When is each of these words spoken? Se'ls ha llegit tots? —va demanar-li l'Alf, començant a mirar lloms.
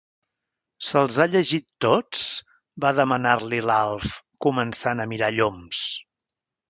Se'ls 0.85 1.17
ha 1.17 1.27
llegit 1.33 1.65
tots? 1.85 2.23
—va 2.37 2.93
demanar-li 3.01 3.59
l'Alf, 3.71 4.17
començant 4.47 5.05
a 5.05 5.07
mirar 5.13 5.31
lloms. 5.37 5.85